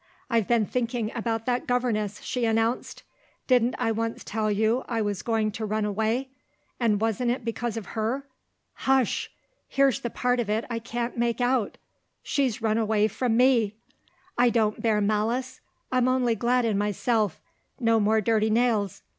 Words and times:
"I've 0.31 0.47
been 0.47 0.65
thinking 0.65 1.11
about 1.13 1.45
that 1.45 1.67
governess," 1.67 2.21
she 2.23 2.43
announced. 2.43 3.03
"Didn't 3.45 3.75
I 3.77 3.91
once 3.91 4.23
tell 4.23 4.49
you 4.51 4.83
I 4.87 4.99
was 4.99 5.21
going 5.21 5.51
to 5.51 5.63
run 5.67 5.85
away? 5.85 6.29
And 6.79 6.99
wasn't 6.99 7.29
it 7.29 7.45
because 7.45 7.77
of 7.77 7.85
Her? 7.93 8.25
Hush! 8.73 9.29
Here's 9.67 9.99
the 9.99 10.09
part 10.09 10.39
of 10.39 10.49
it 10.49 10.65
I 10.71 10.79
can't 10.79 11.19
make 11.19 11.39
out 11.39 11.77
She's 12.23 12.63
run 12.63 12.79
away 12.79 13.09
from 13.09 13.37
Me. 13.37 13.75
I 14.39 14.49
don't 14.49 14.81
bear 14.81 15.01
malice; 15.01 15.61
I'm 15.91 16.07
only 16.07 16.33
glad 16.33 16.65
in 16.65 16.79
myself. 16.79 17.39
No 17.79 17.99
more 17.99 18.21
dirty 18.21 18.49
nails. 18.49 19.03